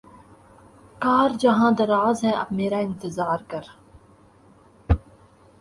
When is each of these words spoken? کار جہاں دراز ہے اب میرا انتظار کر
کار 1.01 1.29
جہاں 1.39 1.71
دراز 1.79 2.23
ہے 2.23 2.31
اب 2.31 2.51
میرا 2.51 2.77
انتظار 2.79 3.39
کر 3.47 3.63